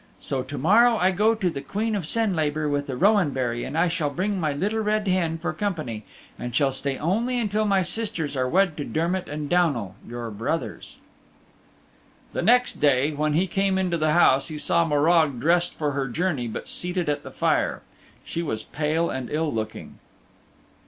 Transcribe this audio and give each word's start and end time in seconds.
So 0.19 0.41
to 0.41 0.57
morrow 0.57 0.97
I 0.97 1.11
go 1.11 1.35
to 1.35 1.47
the 1.47 1.61
Queen 1.61 1.95
of 1.95 2.07
Senlabor 2.07 2.67
with 2.67 2.87
the 2.87 2.97
Rowan 2.97 3.29
Berry 3.29 3.63
and 3.63 3.77
I 3.77 3.87
shall 3.87 4.09
bring 4.09 4.39
my 4.39 4.51
Little 4.51 4.79
Red 4.79 5.07
Hen 5.07 5.37
for 5.37 5.53
company, 5.53 6.05
and 6.39 6.55
shall 6.55 6.71
stay 6.71 6.97
only 6.97 7.39
until 7.39 7.65
my 7.65 7.83
sisters 7.83 8.35
are 8.35 8.49
wed 8.49 8.75
to 8.77 8.83
Dermott 8.83 9.29
and 9.29 9.47
Downal, 9.47 9.93
your 10.07 10.31
brothers." 10.31 10.97
The 12.33 12.41
next 12.41 12.79
day 12.79 13.11
when 13.11 13.33
he 13.33 13.45
came 13.45 13.77
into 13.77 13.95
the 13.99 14.13
house 14.13 14.47
he 14.47 14.57
saw 14.57 14.83
Morag 14.85 15.39
dressed 15.39 15.75
for 15.77 15.91
her 15.91 16.07
journey 16.07 16.47
but 16.47 16.67
seated 16.67 17.07
at 17.07 17.21
the 17.21 17.29
fire. 17.29 17.83
She 18.25 18.41
was 18.41 18.63
pale 18.63 19.11
and 19.11 19.29
ill 19.29 19.53
looking. 19.53 19.99